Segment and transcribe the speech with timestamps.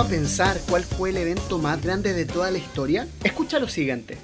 [0.00, 3.08] a pensar cuál fue el evento más grande de toda la historia?
[3.24, 4.18] Escucha lo siguiente.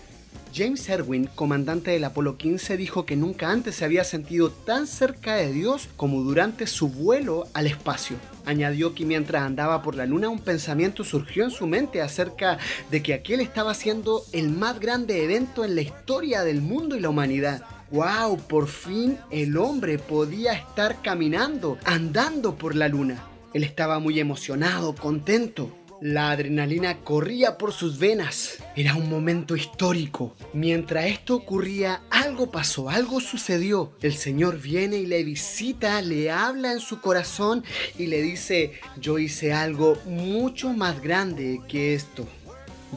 [0.55, 5.37] James Erwin, comandante del Apolo 15, dijo que nunca antes se había sentido tan cerca
[5.37, 8.17] de Dios como durante su vuelo al espacio.
[8.45, 12.59] Añadió que mientras andaba por la luna un pensamiento surgió en su mente acerca
[12.91, 17.01] de que aquel estaba siendo el más grande evento en la historia del mundo y
[17.01, 17.63] la humanidad.
[17.91, 18.37] ¡Wow!
[18.47, 23.32] Por fin el hombre podía estar caminando, andando por la luna.
[23.55, 25.77] Él estaba muy emocionado, contento.
[26.01, 28.59] La adrenalina corría por sus venas.
[28.75, 30.35] Era un momento histórico.
[30.53, 33.93] Mientras esto ocurría, algo pasó, algo sucedió.
[34.01, 37.63] El Señor viene y le visita, le habla en su corazón
[37.99, 42.27] y le dice, yo hice algo mucho más grande que esto.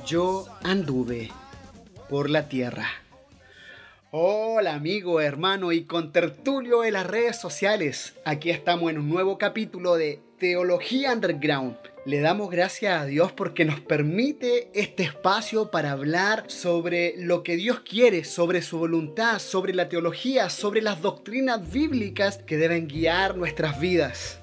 [0.07, 1.29] Yo anduve
[2.09, 2.87] por la tierra.
[4.17, 8.13] Hola amigo, hermano y contertulio de las redes sociales.
[8.23, 13.63] Aquí estamos en un nuevo capítulo de Teología Underground le damos gracias a Dios porque
[13.63, 19.73] nos permite este espacio para hablar sobre lo que Dios quiere, sobre su voluntad, sobre
[19.73, 24.39] la teología, sobre las doctrinas bíblicas que deben guiar nuestras vidas.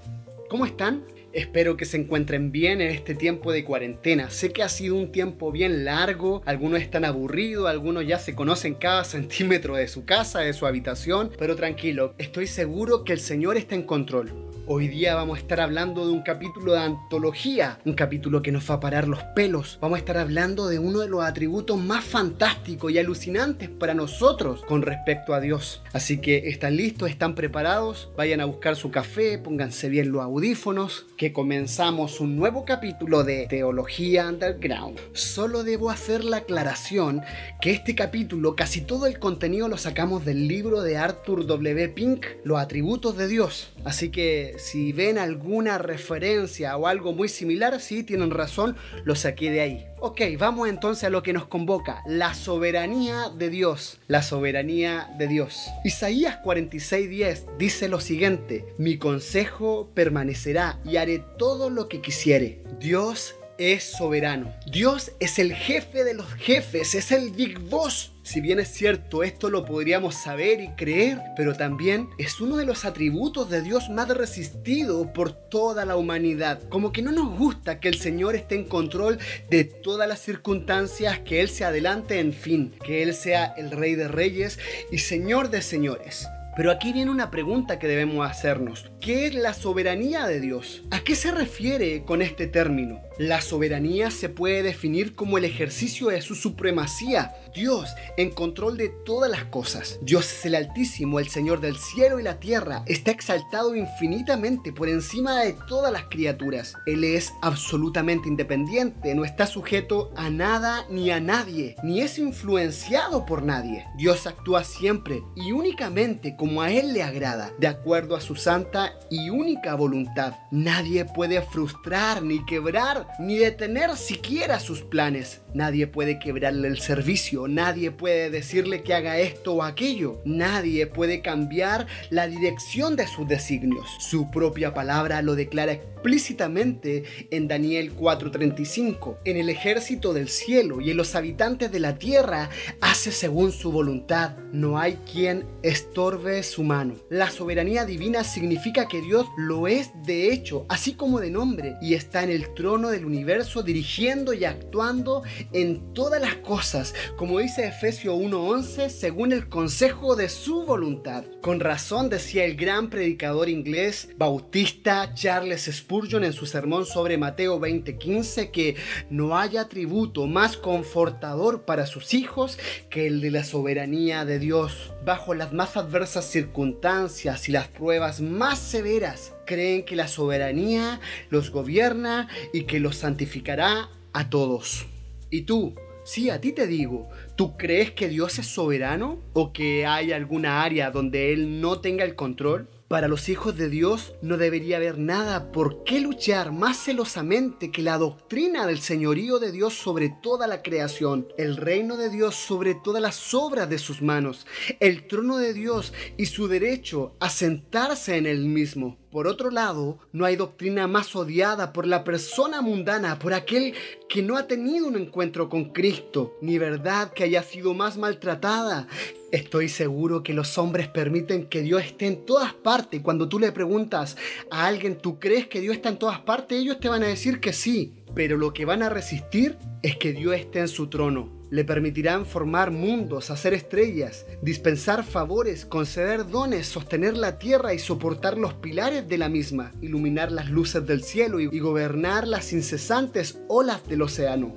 [0.48, 1.05] ¿Cómo están?
[1.35, 4.31] Espero que se encuentren bien en este tiempo de cuarentena.
[4.31, 8.75] Sé que ha sido un tiempo bien largo, algunos están aburridos, algunos ya se conocen
[8.75, 13.59] cada centímetro de su casa, de su habitación, pero tranquilo, estoy seguro que el Señor
[13.59, 14.52] está en control.
[14.65, 18.71] Hoy día vamos a estar hablando de un capítulo de antología, un capítulo que nos
[18.71, 19.77] va a parar los pelos.
[19.81, 24.63] Vamos a estar hablando de uno de los atributos más fantásticos y alucinantes para nosotros
[24.63, 25.83] con respecto a Dios.
[25.93, 31.07] Así que están listos, están preparados, vayan a buscar su café, pónganse bien los audífonos,
[31.17, 35.01] que comenzamos un nuevo capítulo de Teología Underground.
[35.13, 37.23] Solo debo hacer la aclaración
[37.61, 41.89] que este capítulo, casi todo el contenido lo sacamos del libro de Arthur W.
[41.89, 43.73] Pink, Los atributos de Dios.
[43.85, 49.51] Así que si ven alguna referencia o algo muy similar, sí, tienen razón, lo saqué
[49.51, 49.86] de ahí.
[50.01, 55.29] Ok, vamos entonces a lo que nos convoca, la soberanía de Dios, la soberanía de
[55.29, 55.68] Dios.
[55.85, 62.62] Isaías 46:10 dice lo siguiente, mi consejo permanecerá y haré todo lo que quisiere.
[62.80, 64.52] Dios es soberano.
[64.67, 68.13] Dios es el jefe de los jefes, es el Big Boss.
[68.23, 72.67] Si bien es cierto, esto lo podríamos saber y creer, pero también es uno de
[72.67, 76.61] los atributos de Dios más resistido por toda la humanidad.
[76.68, 79.18] Como que no nos gusta que el Señor esté en control
[79.51, 83.95] de todas las circunstancias, que Él se adelante en fin, que Él sea el Rey
[83.96, 84.58] de Reyes
[84.91, 86.27] y Señor de Señores.
[86.55, 88.90] Pero aquí viene una pregunta que debemos hacernos.
[89.01, 90.83] ¿Qué es la soberanía de Dios?
[90.90, 93.01] ¿A qué se refiere con este término?
[93.18, 97.35] La soberanía se puede definir como el ejercicio de su supremacía.
[97.55, 99.98] Dios en control de todas las cosas.
[100.02, 102.83] Dios es el Altísimo, el Señor del cielo y la tierra.
[102.86, 106.74] Está exaltado infinitamente por encima de todas las criaturas.
[106.86, 113.27] Él es absolutamente independiente, no está sujeto a nada ni a nadie, ni es influenciado
[113.27, 113.86] por nadie.
[113.96, 118.98] Dios actúa siempre y únicamente como a Él le agrada, de acuerdo a su santa
[119.08, 120.35] y única voluntad.
[120.51, 125.42] Nadie puede frustrar, ni quebrar, ni detener siquiera sus planes.
[125.55, 131.23] Nadie puede quebrarle el servicio, nadie puede decirle que haga esto o aquello, nadie puede
[131.23, 133.87] cambiar la dirección de sus designios.
[134.00, 139.19] Su propia palabra lo declara explícitamente en Daniel 4:35.
[139.25, 142.50] En el ejército del cielo y en los habitantes de la tierra
[142.81, 144.37] hace según su voluntad.
[144.53, 146.94] No hay quien estorbe su mano.
[147.11, 151.94] La soberanía divina significa que Dios lo es de hecho, así como de nombre, y
[151.94, 155.23] está en el trono del universo dirigiendo y actuando
[155.53, 161.25] en todas las cosas, como dice Efesios 1:11, según el consejo de su voluntad.
[161.41, 167.59] Con razón decía el gran predicador inglés bautista Charles Spurgeon en su sermón sobre Mateo
[167.59, 168.76] 20:15 que
[169.11, 172.59] no haya tributo más confortador para sus hijos
[172.91, 174.93] que el de la soberanía de Dios.
[175.05, 181.51] Bajo las más adversas circunstancias y las pruebas más severas, creen que la soberanía los
[181.51, 184.87] gobierna y que los santificará a todos.
[185.29, 185.75] ¿Y tú?
[186.05, 190.63] Sí, a ti te digo, ¿tú crees que Dios es soberano o que hay alguna
[190.63, 192.69] área donde Él no tenga el control?
[192.93, 197.81] Para los hijos de Dios no debería haber nada por qué luchar más celosamente que
[197.81, 202.75] la doctrina del señorío de Dios sobre toda la creación, el reino de Dios sobre
[202.75, 204.47] todas las obras de sus manos,
[204.79, 208.99] el trono de Dios y su derecho a sentarse en él mismo.
[209.11, 213.73] Por otro lado, no hay doctrina más odiada por la persona mundana, por aquel
[214.06, 218.87] que no ha tenido un encuentro con Cristo, ni verdad que haya sido más maltratada.
[219.32, 223.00] Estoy seguro que los hombres permiten que Dios esté en todas partes.
[223.00, 224.19] Cuando tú le preguntas
[224.50, 226.58] a alguien, ¿tú crees que Dios está en todas partes?
[226.58, 227.94] Ellos te van a decir que sí.
[228.14, 231.31] pero lo que van a resistir es que Dios esté en su trono.
[231.49, 238.37] Le permitirán formar mundos, hacer estrellas, dispensar favores, conceder dones, sostener la tierra y soportar
[238.37, 243.88] los pilares de la misma, iluminar las luces del cielo y gobernar las incesantes olas
[243.88, 244.52] del océano.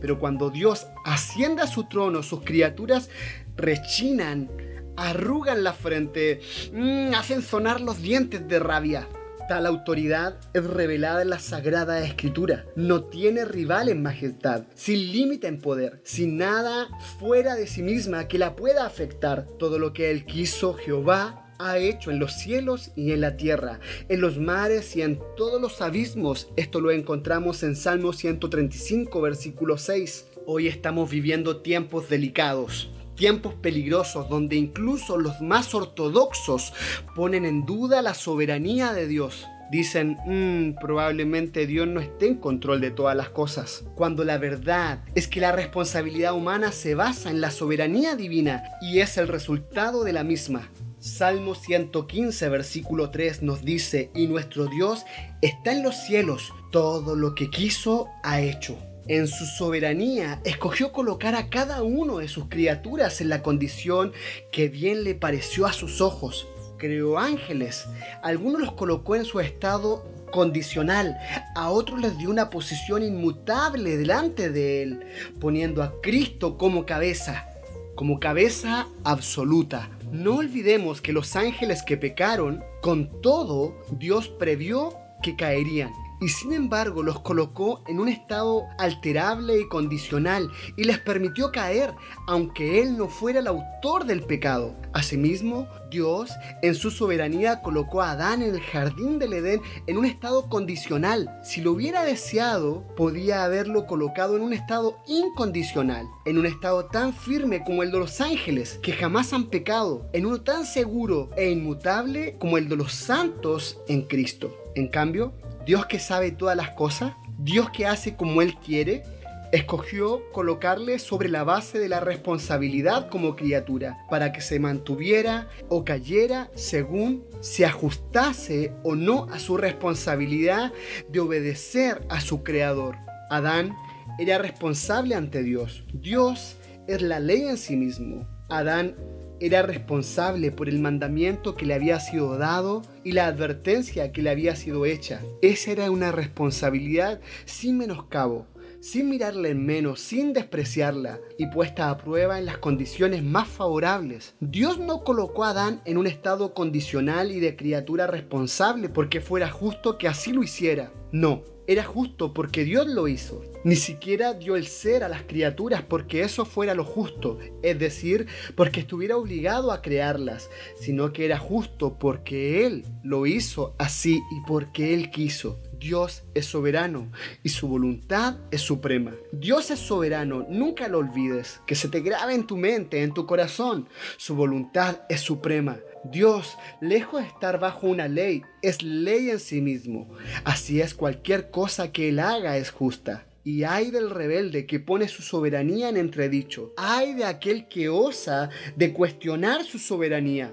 [0.00, 3.08] Pero cuando Dios ascienda a su trono, sus criaturas
[3.56, 4.50] rechinan,
[4.96, 6.40] arrugan la frente,
[6.72, 9.08] mm, hacen sonar los dientes de rabia.
[9.48, 12.66] Tal autoridad es revelada en la Sagrada Escritura.
[12.74, 16.88] No tiene rival en majestad, sin límite en poder, sin nada
[17.20, 19.46] fuera de sí misma que la pueda afectar.
[19.56, 23.78] Todo lo que él quiso, Jehová ha hecho en los cielos y en la tierra,
[24.08, 26.48] en los mares y en todos los abismos.
[26.56, 30.26] Esto lo encontramos en Salmo 135, versículo 6.
[30.44, 36.72] Hoy estamos viviendo tiempos delicados tiempos peligrosos donde incluso los más ortodoxos
[37.14, 39.46] ponen en duda la soberanía de Dios.
[39.70, 45.02] Dicen, mm, probablemente Dios no esté en control de todas las cosas, cuando la verdad
[45.16, 50.04] es que la responsabilidad humana se basa en la soberanía divina y es el resultado
[50.04, 50.70] de la misma.
[51.00, 55.04] Salmo 115, versículo 3 nos dice, y nuestro Dios
[55.42, 61.34] está en los cielos, todo lo que quiso ha hecho en su soberanía, escogió colocar
[61.34, 64.12] a cada uno de sus criaturas en la condición
[64.50, 66.46] que bien le pareció a sus ojos.
[66.78, 67.86] Creó ángeles,
[68.22, 71.16] algunos los colocó en su estado condicional,
[71.54, 75.06] a otros les dio una posición inmutable delante de él,
[75.40, 77.48] poniendo a Cristo como cabeza,
[77.94, 79.88] como cabeza absoluta.
[80.12, 84.92] No olvidemos que los ángeles que pecaron, con todo, Dios previó
[85.22, 85.90] que caerían
[86.20, 91.94] y sin embargo los colocó en un estado alterable y condicional y les permitió caer,
[92.26, 94.74] aunque Él no fuera el autor del pecado.
[94.92, 96.30] Asimismo, Dios
[96.62, 101.40] en su soberanía colocó a Adán en el jardín del Edén en un estado condicional.
[101.44, 107.12] Si lo hubiera deseado, podía haberlo colocado en un estado incondicional, en un estado tan
[107.12, 111.50] firme como el de los ángeles, que jamás han pecado, en uno tan seguro e
[111.50, 114.54] inmutable como el de los santos en Cristo.
[114.74, 115.32] En cambio,
[115.66, 119.02] Dios que sabe todas las cosas, Dios que hace como Él quiere,
[119.50, 125.84] escogió colocarle sobre la base de la responsabilidad como criatura, para que se mantuviera o
[125.84, 130.72] cayera según se ajustase o no a su responsabilidad
[131.08, 132.96] de obedecer a su creador.
[133.28, 133.74] Adán
[134.20, 135.82] era responsable ante Dios.
[135.92, 138.24] Dios es la ley en sí mismo.
[138.48, 138.94] Adán
[139.40, 144.30] era responsable por el mandamiento que le había sido dado y la advertencia que le
[144.30, 145.20] había sido hecha.
[145.42, 148.46] Esa era una responsabilidad sin menoscabo,
[148.80, 154.34] sin mirarla en menos, sin despreciarla y puesta a prueba en las condiciones más favorables.
[154.40, 159.50] Dios no colocó a Adán en un estado condicional y de criatura responsable porque fuera
[159.50, 160.92] justo que así lo hiciera.
[161.12, 163.42] No, era justo porque Dios lo hizo.
[163.64, 168.26] Ni siquiera dio el ser a las criaturas porque eso fuera lo justo, es decir,
[168.54, 174.46] porque estuviera obligado a crearlas, sino que era justo porque Él lo hizo así y
[174.46, 175.58] porque Él quiso.
[175.78, 177.10] Dios es soberano
[177.42, 179.12] y su voluntad es suprema.
[179.32, 183.26] Dios es soberano, nunca lo olvides, que se te grabe en tu mente, en tu
[183.26, 183.88] corazón.
[184.16, 185.78] Su voluntad es suprema.
[186.10, 190.08] Dios, lejos de estar bajo una ley, es ley en sí mismo.
[190.44, 193.26] Así es, cualquier cosa que Él haga es justa.
[193.44, 196.72] Y hay del rebelde que pone su soberanía en entredicho.
[196.76, 200.52] Hay de aquel que osa de cuestionar su soberanía.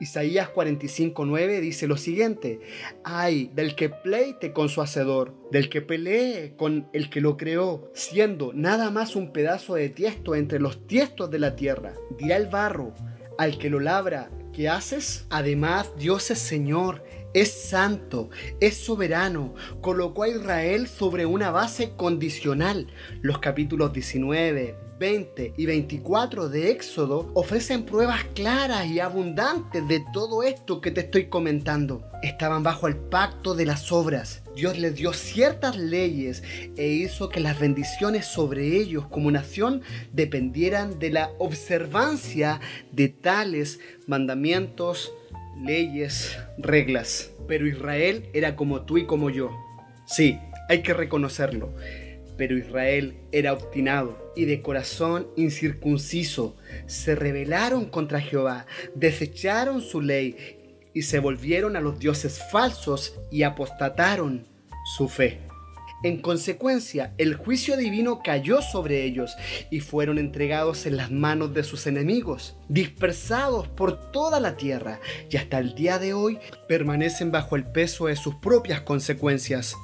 [0.00, 2.60] Isaías 45:9 dice lo siguiente,
[3.04, 7.90] ay del que pleite con su hacedor, del que pelee con el que lo creó,
[7.92, 11.92] siendo nada más un pedazo de tiesto entre los tiestos de la tierra.
[12.18, 12.94] Dirá el barro
[13.36, 15.24] al que lo labra, ¿qué haces?
[15.30, 17.02] Además, Dios es Señor,
[17.32, 18.28] es santo,
[18.60, 22.88] es soberano, colocó a Israel sobre una base condicional.
[23.22, 30.42] Los capítulos 19, 20 y 24 de Éxodo ofrecen pruebas claras y abundantes de todo
[30.42, 32.04] esto que te estoy comentando.
[32.22, 34.42] Estaban bajo el pacto de las obras.
[34.54, 36.42] Dios les dio ciertas leyes
[36.76, 39.80] e hizo que las bendiciones sobre ellos como nación
[40.12, 42.60] dependieran de la observancia
[42.92, 45.14] de tales mandamientos,
[45.64, 47.30] leyes, reglas.
[47.48, 49.50] Pero Israel era como tú y como yo.
[50.04, 50.38] Sí,
[50.68, 51.72] hay que reconocerlo
[52.40, 56.56] pero Israel era obstinado y de corazón incircunciso.
[56.86, 63.42] Se rebelaron contra Jehová, desecharon su ley y se volvieron a los dioses falsos y
[63.42, 64.46] apostataron
[64.96, 65.40] su fe.
[66.02, 69.36] En consecuencia, el juicio divino cayó sobre ellos
[69.70, 74.98] y fueron entregados en las manos de sus enemigos, dispersados por toda la tierra,
[75.30, 79.76] y hasta el día de hoy permanecen bajo el peso de sus propias consecuencias.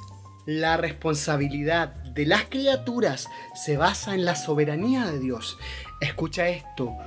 [0.47, 5.59] La responsabilidad de las criaturas se basa en la soberanía de Dios.
[6.01, 6.97] Escucha esto,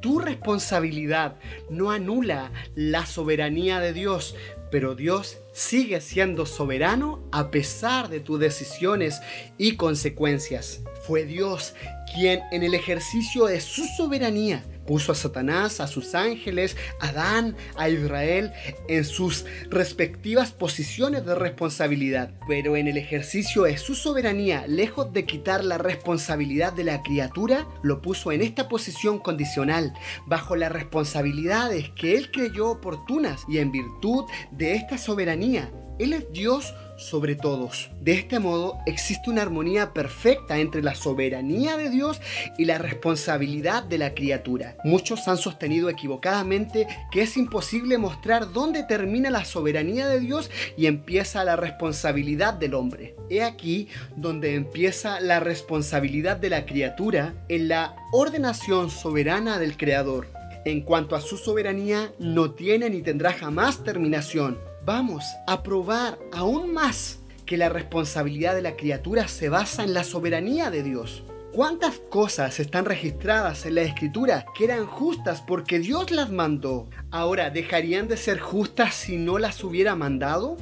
[0.00, 1.36] tu responsabilidad
[1.70, 4.36] no anula la soberanía de Dios,
[4.70, 9.22] pero Dios sigue siendo soberano a pesar de tus decisiones
[9.56, 10.82] y consecuencias.
[11.06, 11.74] Fue Dios
[12.14, 17.56] quien en el ejercicio de su soberanía puso a Satanás, a sus ángeles, a Adán,
[17.76, 18.52] a Israel
[18.88, 22.32] en sus respectivas posiciones de responsabilidad.
[22.48, 27.68] Pero en el ejercicio de su soberanía, lejos de quitar la responsabilidad de la criatura,
[27.82, 29.92] lo puso en esta posición condicional,
[30.26, 35.70] bajo las responsabilidades que él creyó oportunas y en virtud de esta soberanía.
[35.98, 37.90] Él es Dios sobre todos.
[38.00, 42.20] De este modo existe una armonía perfecta entre la soberanía de Dios
[42.58, 44.76] y la responsabilidad de la criatura.
[44.84, 50.86] Muchos han sostenido equivocadamente que es imposible mostrar dónde termina la soberanía de Dios y
[50.86, 53.14] empieza la responsabilidad del hombre.
[53.30, 60.26] He aquí donde empieza la responsabilidad de la criatura en la ordenación soberana del Creador.
[60.64, 66.72] En cuanto a su soberanía, no tiene ni tendrá jamás terminación vamos a probar aún
[66.72, 71.24] más que la responsabilidad de la criatura se basa en la soberanía de Dios.
[71.52, 76.88] ¿Cuántas cosas están registradas en la escritura que eran justas porque Dios las mandó?
[77.10, 80.56] Ahora, ¿dejarían de ser justas si no las hubiera mandado?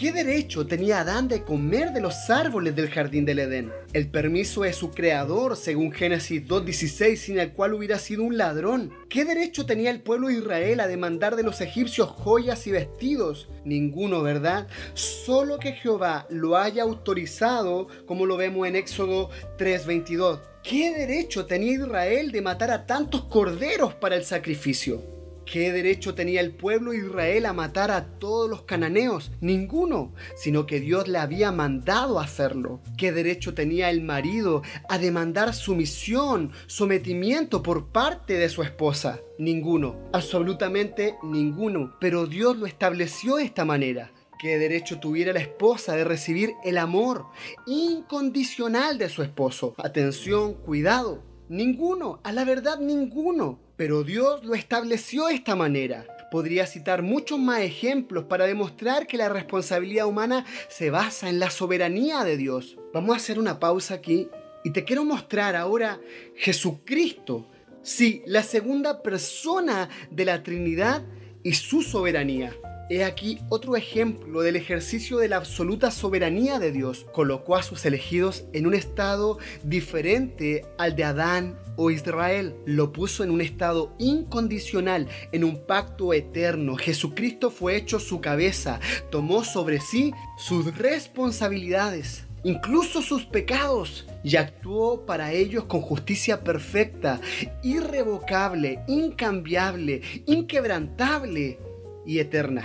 [0.00, 3.70] ¿Qué derecho tenía Adán de comer de los árboles del jardín del Edén?
[3.92, 8.94] El permiso de su creador, según Génesis 2.16, sin el cual hubiera sido un ladrón.
[9.10, 13.50] ¿Qué derecho tenía el pueblo de Israel a demandar de los egipcios joyas y vestidos?
[13.66, 14.68] Ninguno, ¿verdad?
[14.94, 19.28] Solo que Jehová lo haya autorizado, como lo vemos en Éxodo
[19.58, 20.40] 3.22.
[20.62, 25.19] ¿Qué derecho tenía Israel de matar a tantos corderos para el sacrificio?
[25.50, 29.32] ¿Qué derecho tenía el pueblo de Israel a matar a todos los cananeos?
[29.40, 32.80] Ninguno, sino que Dios le había mandado hacerlo.
[32.96, 39.18] ¿Qué derecho tenía el marido a demandar sumisión, sometimiento por parte de su esposa?
[39.40, 44.12] Ninguno, absolutamente ninguno, pero Dios lo estableció de esta manera.
[44.38, 47.26] ¿Qué derecho tuviera la esposa de recibir el amor
[47.66, 49.74] incondicional de su esposo?
[49.78, 51.24] Atención, cuidado.
[51.48, 53.58] Ninguno, a la verdad ninguno.
[53.80, 56.04] Pero Dios lo estableció de esta manera.
[56.30, 61.48] Podría citar muchos más ejemplos para demostrar que la responsabilidad humana se basa en la
[61.48, 62.76] soberanía de Dios.
[62.92, 64.28] Vamos a hacer una pausa aquí
[64.64, 65.98] y te quiero mostrar ahora
[66.36, 67.48] Jesucristo,
[67.80, 71.02] sí, la segunda persona de la Trinidad
[71.42, 72.54] y su soberanía.
[72.92, 77.06] He aquí otro ejemplo del ejercicio de la absoluta soberanía de Dios.
[77.12, 82.56] Colocó a sus elegidos en un estado diferente al de Adán o Israel.
[82.66, 86.74] Lo puso en un estado incondicional, en un pacto eterno.
[86.74, 88.80] Jesucristo fue hecho su cabeza,
[89.12, 97.20] tomó sobre sí sus responsabilidades incluso sus pecados, y actuó para ellos con justicia perfecta,
[97.62, 101.58] irrevocable, incambiable, inquebrantable
[102.06, 102.64] y eterna.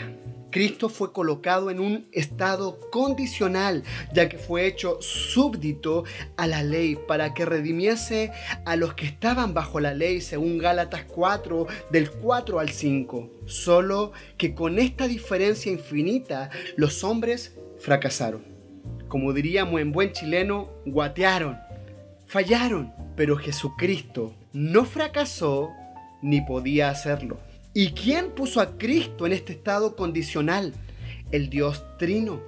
[0.55, 6.05] Cristo fue colocado en un estado condicional, ya que fue hecho súbdito
[6.37, 8.31] a la ley para que redimiese
[8.63, 13.29] a los que estaban bajo la ley, según Gálatas 4, del 4 al 5.
[13.45, 18.45] Solo que con esta diferencia infinita, los hombres fracasaron.
[19.09, 21.57] Como diríamos en buen chileno, guatearon,
[22.27, 25.71] fallaron, pero Jesucristo no fracasó
[26.21, 27.39] ni podía hacerlo.
[27.77, 30.71] ¿Y quién puso a Cristo en este estado condicional?
[31.33, 32.41] El Dios Trino.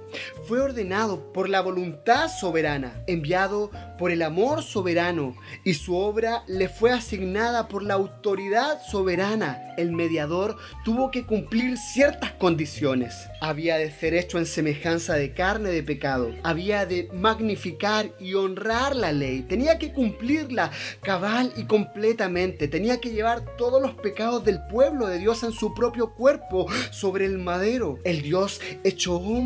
[0.46, 6.68] Fue ordenado por la voluntad soberana, enviado por el amor soberano, y su obra le
[6.68, 9.74] fue asignada por la autoridad soberana.
[9.76, 13.28] El mediador tuvo que cumplir ciertas condiciones.
[13.40, 16.34] Había de ser hecho en semejanza de carne de pecado.
[16.42, 19.42] Había de magnificar y honrar la ley.
[19.42, 22.66] Tenía que cumplirla cabal y completamente.
[22.66, 27.26] Tenía que llevar todos los pecados del pueblo de Dios en su propio cuerpo sobre
[27.26, 27.98] el madero.
[28.04, 29.37] El Dios hecho hombre,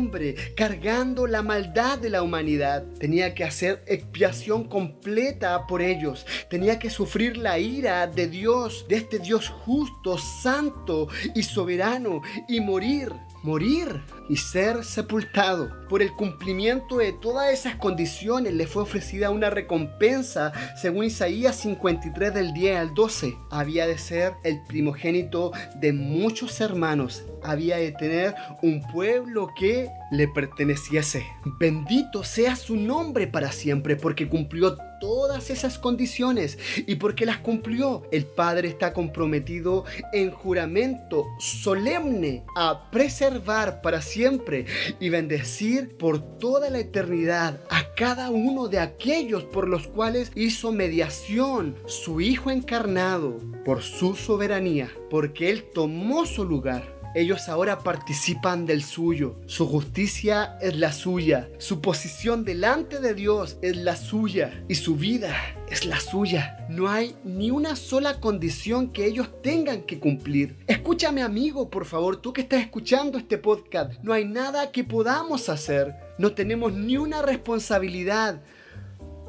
[0.55, 2.83] cargando la maldad de la humanidad.
[2.99, 6.25] Tenía que hacer expiación completa por ellos.
[6.49, 12.59] Tenía que sufrir la ira de Dios, de este Dios justo, santo y soberano, y
[12.59, 13.11] morir
[13.43, 15.69] morir y ser sepultado.
[15.89, 22.33] Por el cumplimiento de todas esas condiciones le fue ofrecida una recompensa, según Isaías 53
[22.33, 23.37] del 10 al 12.
[23.51, 27.23] Había de ser el primogénito de muchos hermanos.
[27.43, 31.25] Había de tener un pueblo que le perteneciese.
[31.59, 36.57] Bendito sea su nombre para siempre, porque cumplió todas esas condiciones
[36.87, 38.03] y porque las cumplió.
[38.09, 39.83] El Padre está comprometido
[40.13, 44.65] en juramento solemne a preservar para siempre
[45.01, 50.71] y bendecir por toda la eternidad a cada uno de aquellos por los cuales hizo
[50.71, 58.65] mediación su Hijo encarnado por su soberanía, porque Él tomó su lugar ellos ahora participan
[58.65, 59.35] del suyo.
[59.45, 61.49] Su justicia es la suya.
[61.59, 64.63] Su posición delante de Dios es la suya.
[64.67, 65.35] Y su vida
[65.69, 66.65] es la suya.
[66.69, 70.55] No hay ni una sola condición que ellos tengan que cumplir.
[70.67, 73.93] Escúchame amigo, por favor, tú que estás escuchando este podcast.
[74.01, 75.93] No hay nada que podamos hacer.
[76.17, 78.41] No tenemos ni una responsabilidad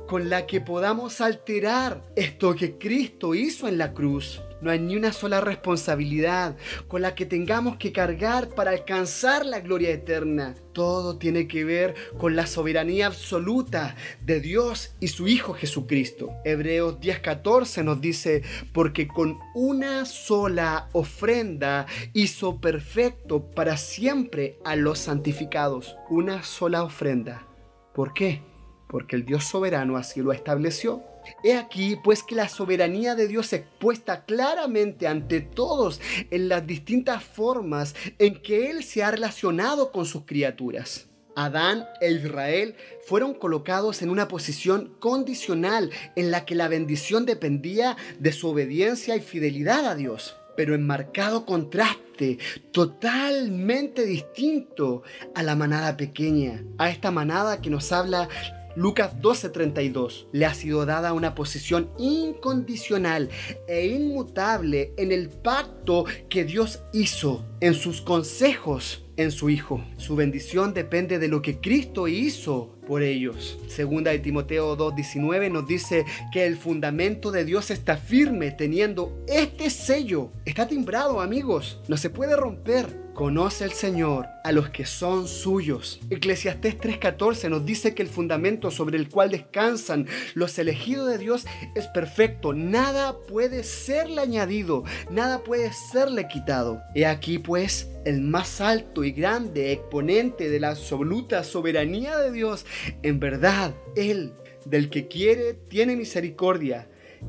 [0.07, 4.41] con la que podamos alterar esto que Cristo hizo en la cruz.
[4.61, 6.57] No hay ni una sola responsabilidad
[6.89, 10.55] con la que tengamos que cargar para alcanzar la gloria eterna.
[10.73, 13.95] Todo tiene que ver con la soberanía absoluta
[14.25, 16.33] de Dios y su Hijo Jesucristo.
[16.47, 18.43] Hebreos 10:14 nos dice,
[18.73, 21.85] porque con una sola ofrenda
[22.15, 25.97] hizo perfecto para siempre a los santificados.
[26.09, 27.47] Una sola ofrenda.
[27.93, 28.54] ¿Por qué?
[28.95, 31.03] Porque el Dios soberano así lo estableció.
[31.43, 37.25] He aquí pues que la soberanía de Dios expuesta claramente ante todos en las distintas
[37.25, 41.09] formas en que Él se ha relacionado con sus criaturas.
[41.35, 47.97] Adán e Israel fueron colocados en una posición condicional en la que la bendición dependía
[48.21, 52.39] de su obediencia y fidelidad a Dios, pero en marcado contraste
[52.71, 55.03] totalmente distinto
[55.35, 58.29] a la manada pequeña, a esta manada que nos habla
[58.77, 63.31] Lucas 12:32 le ha sido dada una posición incondicional
[63.69, 69.85] e inmutable en el pacto que Dios hizo, en sus consejos en su Hijo.
[69.97, 73.59] Su bendición depende de lo que Cristo hizo por ellos.
[73.69, 79.71] Segunda de Timoteo 2:19 nos dice que el fundamento de Dios está firme teniendo este
[79.71, 80.31] sello.
[80.45, 83.04] Está timbrado, amigos, no se puede romper.
[83.15, 86.01] Conoce el Señor a los que son suyos.
[86.11, 91.47] Eclesiastés 3:14 nos dice que el fundamento sobre el cual descansan los elegidos de Dios
[91.77, 92.53] es perfecto.
[92.53, 96.83] Nada puede serle añadido, nada puede serle quitado.
[96.97, 102.67] He aquí pues el más alto y grande exponente de la absoluta soberanía de Dios.
[103.05, 104.33] En verdad, Él,
[104.65, 106.89] del que quiere, tiene misericordia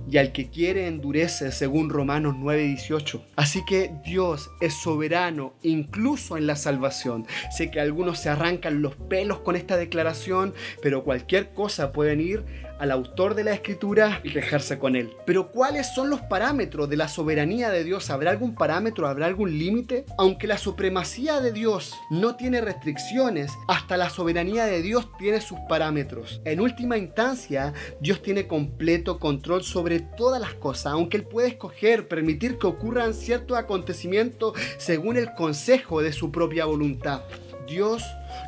[0.10, 3.22] y al que quiere endurece, según Romanos 9:18.
[3.36, 7.26] Así que Dios es soberano incluso en la salvación.
[7.56, 12.46] Sé que algunos se arrancan los pelos con esta declaración, pero cualquier cosa pueden ir
[12.80, 15.16] al autor de la escritura y quejarse con él.
[15.26, 18.10] Pero ¿cuáles son los parámetros de la soberanía de Dios?
[18.10, 19.08] ¿Habrá algún parámetro?
[19.08, 20.06] ¿Habrá algún límite?
[20.18, 25.60] Aunque la supremacía de Dios no tiene restricciones, hasta la soberanía de Dios tiene sus
[25.68, 26.42] parámetros.
[26.46, 32.08] En última instancia, Dios tiene completo control sobre todas las cosas, aunque Él puede escoger
[32.08, 37.22] permitir que ocurran ciertos acontecimientos según el consejo de su propia voluntad.
[37.68, 38.04] Dios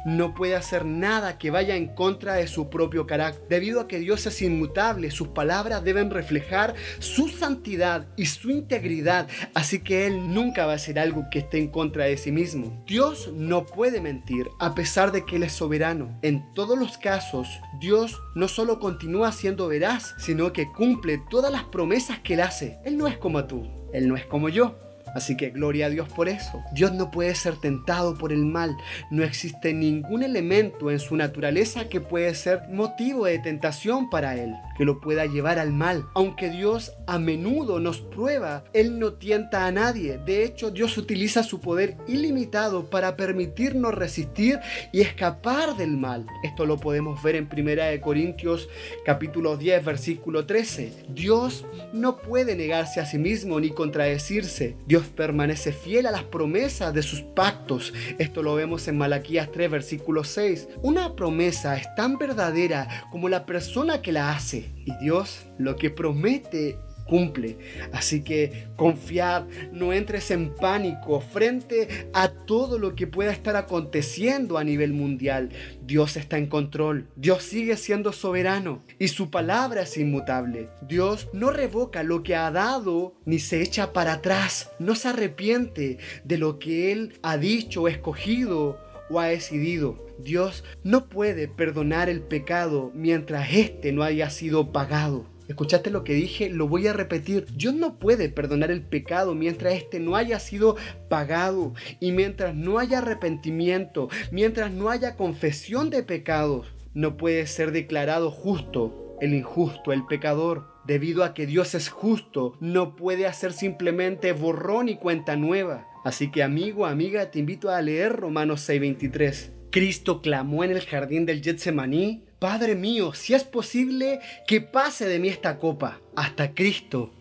[0.06, 3.48] no puede hacer nada que vaya en contra de su propio carácter.
[3.50, 9.28] Debido a que Dios es inmutable, sus palabras deben reflejar su santidad y su integridad,
[9.54, 12.84] así que Él nunca va a hacer algo que esté en contra de sí mismo.
[12.86, 16.18] Dios no puede mentir, a pesar de que Él es soberano.
[16.22, 17.48] En todos los casos,
[17.80, 22.80] Dios no solo continúa siendo veraz, sino que cumple todas las promesas que Él hace.
[22.86, 24.87] Él no es como tú, Él no es como yo.
[25.16, 26.64] Así que gloria a Dios por eso.
[26.74, 28.76] Dios no puede ser tentado por el mal.
[29.12, 34.54] No existe ningún elemento en su naturaleza que puede ser motivo de tentación para Él,
[34.78, 36.06] que lo pueda llevar al mal.
[36.14, 40.20] Aunque Dios a menudo nos prueba, Él no tienta a nadie.
[40.26, 44.60] De hecho, Dios utiliza su poder ilimitado para permitirnos resistir
[44.92, 46.26] y escapar del mal.
[46.44, 48.70] Esto lo podemos ver en 1 Corintios
[49.06, 51.06] capítulo 10 versículo 13.
[51.10, 54.76] Dios no puede negarse a sí mismo ni contradecirse.
[55.04, 57.94] Permanece fiel a las promesas de sus pactos.
[58.18, 60.70] Esto lo vemos en Malaquías 3, versículo 6.
[60.82, 64.72] Una promesa es tan verdadera como la persona que la hace.
[64.86, 66.78] Y Dios lo que promete
[67.08, 67.58] cumple.
[67.92, 74.58] Así que confiad, no entres en pánico frente a todo lo que pueda estar aconteciendo
[74.58, 75.50] a nivel mundial.
[75.82, 80.70] Dios está en control, Dios sigue siendo soberano y su palabra es inmutable.
[80.82, 85.98] Dios no revoca lo que ha dado ni se echa para atrás, no se arrepiente
[86.24, 90.06] de lo que Él ha dicho, escogido o ha decidido.
[90.20, 95.26] Dios no puede perdonar el pecado mientras éste no haya sido pagado.
[95.48, 96.50] ¿Escuchaste lo que dije?
[96.50, 97.46] Lo voy a repetir.
[97.56, 100.76] Dios no puede perdonar el pecado mientras éste no haya sido
[101.10, 107.72] pagado y mientras no haya arrepentimiento, mientras no haya confesión de pecados, no puede ser
[107.72, 110.68] declarado justo el injusto, el pecador.
[110.86, 115.88] Debido a que Dios es justo, no puede hacer simplemente borrón y cuenta nueva.
[116.06, 119.52] Así que amigo, amiga, te invito a leer Romanos 6:23.
[119.70, 125.18] Cristo clamó en el jardín del Getsemaní, Padre mío, si es posible que pase de
[125.18, 126.02] mí esta copa.
[126.16, 127.12] Hasta Cristo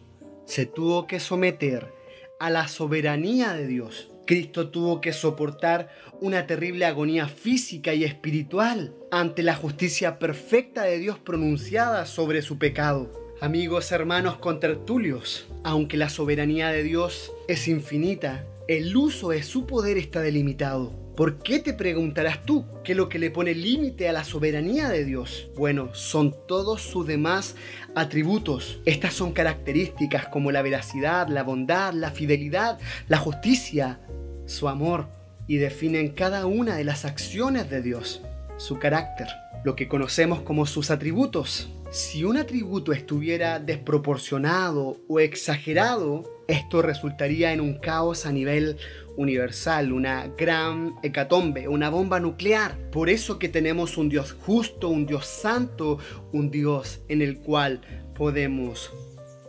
[0.44, 1.90] se tuvo que someter
[2.38, 4.10] a la soberanía de Dios.
[4.26, 5.88] Cristo tuvo que soportar
[6.20, 12.58] una terrible agonía física y espiritual ante la justicia perfecta de Dios pronunciada sobre su
[12.58, 13.10] pecado.
[13.40, 19.96] Amigos, hermanos contertulios, aunque la soberanía de Dios es infinita, el uso de su poder
[19.96, 21.05] está delimitado.
[21.16, 24.90] ¿Por qué te preguntarás tú qué es lo que le pone límite a la soberanía
[24.90, 25.48] de Dios?
[25.56, 27.54] Bueno, son todos sus demás
[27.94, 28.80] atributos.
[28.84, 33.98] Estas son características como la veracidad, la bondad, la fidelidad, la justicia,
[34.44, 35.06] su amor
[35.46, 38.20] y definen cada una de las acciones de Dios,
[38.58, 39.28] su carácter,
[39.64, 41.70] lo que conocemos como sus atributos.
[41.92, 48.76] Si un atributo estuviera desproporcionado o exagerado, esto resultaría en un caos a nivel
[49.16, 52.76] universal, una gran hecatombe, una bomba nuclear.
[52.90, 55.98] Por eso que tenemos un Dios justo, un Dios santo,
[56.32, 57.80] un Dios en el cual
[58.14, 58.92] podemos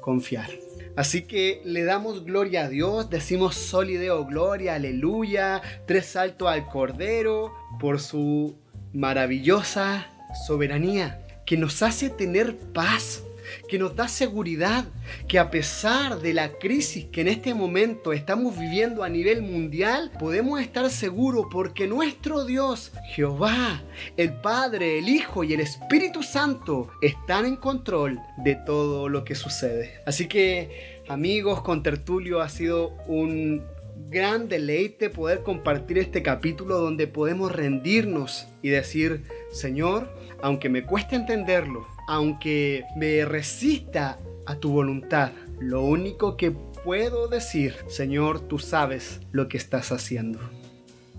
[0.01, 0.49] confiar.
[0.95, 7.53] Así que le damos gloria a Dios, decimos solideo gloria, aleluya, tres saltos al Cordero
[7.79, 8.57] por su
[8.93, 10.07] maravillosa
[10.47, 13.23] soberanía que nos hace tener paz
[13.67, 14.85] que nos da seguridad,
[15.27, 20.11] que a pesar de la crisis que en este momento estamos viviendo a nivel mundial,
[20.19, 23.83] podemos estar seguros porque nuestro Dios, Jehová,
[24.17, 29.35] el Padre, el Hijo y el Espíritu Santo están en control de todo lo que
[29.35, 30.01] sucede.
[30.05, 33.63] Así que, amigos, con Tertulio ha sido un
[34.09, 40.09] gran deleite poder compartir este capítulo donde podemos rendirnos y decir, Señor,
[40.41, 47.75] aunque me cueste entenderlo, aunque me resista a tu voluntad, lo único que puedo decir,
[47.87, 50.39] Señor, tú sabes lo que estás haciendo.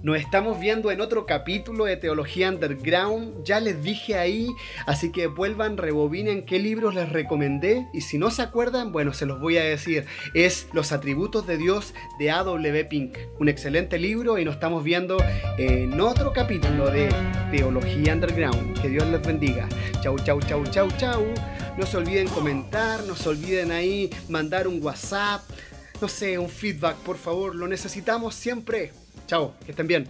[0.00, 3.42] Nos estamos viendo en otro capítulo de Teología Underground.
[3.42, 4.48] Ya les dije ahí,
[4.86, 7.88] así que vuelvan, rebobinen qué libros les recomendé.
[7.92, 10.06] Y si no se acuerdan, bueno, se los voy a decir.
[10.34, 12.84] Es Los Atributos de Dios de A.W.
[12.84, 13.18] Pink.
[13.40, 15.16] Un excelente libro y nos estamos viendo
[15.56, 17.08] en otro capítulo de
[17.50, 18.80] Teología Underground.
[18.80, 19.68] Que Dios les bendiga.
[20.00, 21.24] Chau, chau, chau, chau, chau.
[21.76, 25.42] No se olviden comentar, no se olviden ahí mandar un WhatsApp.
[26.00, 27.56] No sé, un feedback, por favor.
[27.56, 28.92] Lo necesitamos siempre.
[29.28, 30.08] Chao, que estén bien.